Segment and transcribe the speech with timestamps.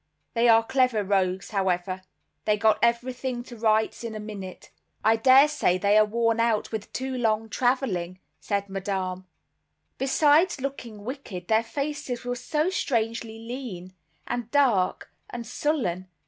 [0.33, 2.01] They are clever rogues, however;
[2.45, 4.71] they got everything to rights in a minute."
[5.03, 9.27] "I dare say they are worn out with too long traveling," said Madame.
[9.99, 13.93] "Besides looking wicked, their faces were so strangely lean,
[14.25, 16.07] and dark, and sullen.